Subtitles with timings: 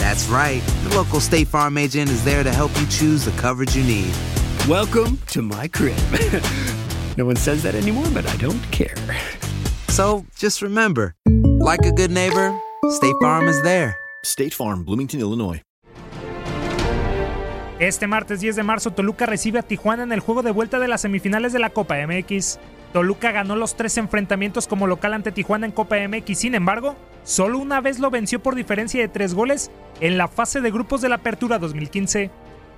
[0.00, 0.62] That's right.
[0.84, 4.10] The local State Farm agent is there to help you choose the coverage you need.
[4.66, 5.98] Welcome to my crib.
[7.18, 8.96] no one says that anymore, but I don't care.
[9.88, 11.14] So just remember,
[11.60, 13.94] like a good neighbor, State Farm is there.
[14.24, 15.60] State Farm, Bloomington, Illinois.
[17.78, 20.88] Este martes 10 de marzo, Toluca recibe a Tijuana en el juego de vuelta de
[20.88, 22.58] las semifinales de la Copa MX.
[22.94, 27.58] Toluca ganó los tres enfrentamientos como local ante Tijuana en Copa MX, sin embargo, solo
[27.58, 31.08] una vez lo venció por diferencia de tres goles en la fase de grupos de
[31.08, 32.30] la Apertura 2015.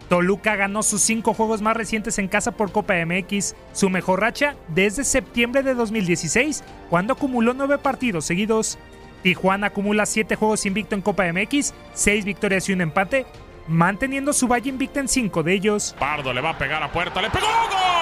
[0.09, 4.57] Toluca ganó sus cinco juegos más recientes en casa por Copa MX, su mejor racha
[4.69, 8.79] desde septiembre de 2016, cuando acumuló nueve partidos seguidos.
[9.23, 13.25] Tijuana acumula siete juegos invicto en Copa MX, seis victorias y un empate,
[13.69, 15.95] manteniendo su valle invicta en cinco de ellos.
[15.99, 18.02] Pardo le va a pegar a puerta, le pegó ¡Gol!